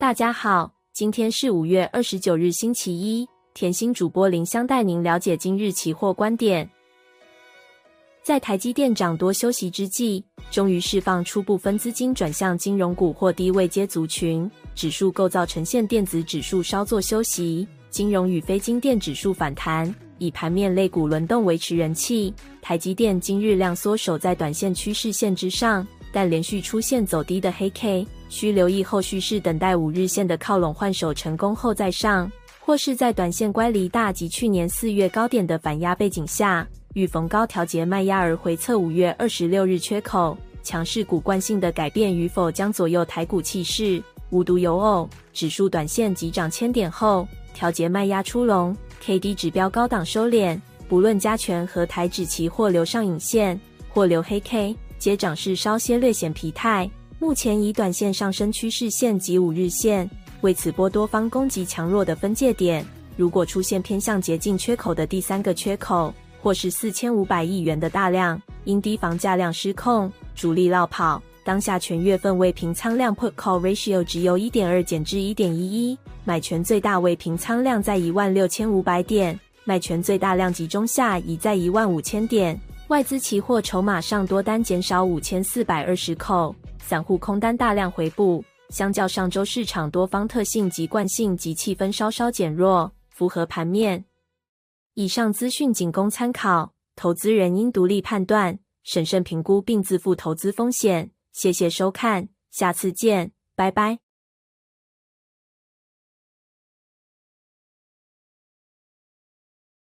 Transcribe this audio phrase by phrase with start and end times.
[0.00, 3.28] 大家好，今天是五月二十九日，星期一。
[3.52, 6.70] 甜心主播林香带您了解今日期货观点。
[8.22, 10.22] 在台积电涨多休息之际，
[10.52, 22.32] 终于释放出部分资金转向金融股或低位接族群，指数构造呈现电子指数稍作休息，金融与非金电指数反弹，以盘面类股轮动维持人气。
[22.62, 28.06] 台积电今日量缩守在短线趋势线之上，但连续出现走低的黑 K。
[28.28, 32.30] 需留意后续是等待五日线的靠拢换手成功后再上，
[32.60, 40.36] 或是在短线乖离大及去年四月高点的反压背景下，遇逢高调节卖压而回测五月二十六日缺口。
[40.62, 56.90] 强势股惯性的改变与否将左右台股气势，无独有偶，指数短线急涨千点后，调节卖压出笼，KD 指标高档收敛，不论加权和台指期或留上影线，或留黑 K，接涨势稍些略显疲态。
[57.18, 60.08] 目前以短线上升趋势线及五日线
[60.42, 62.84] 为此波多方攻击强弱的分界点。
[63.16, 71.20] 如果出现偏向接近缺口的第三个缺口，或是四千五百亿元的大量，因低房价量失控，主力落跑。
[71.42, 75.58] 当下全月份未平仓量 Put Call Ratio 只由一点二减至一点一
[75.90, 82.60] 一，买权最大未平仓量在一万六千五百点，卖权最大量集中下已在一万五千点。
[82.88, 86.54] 外资期货筹码上多单减少五千四百二十口。
[86.80, 94.02] 散户空单大量回补，相较上周市场多方特性及惯性及气氛稍稍减弱，符合盘面。
[94.94, 101.10] 以上资讯仅供参考，投资人应独立判断、审慎评估并自负投资风险。
[101.34, 103.98] 谢谢收看，下次见，拜拜。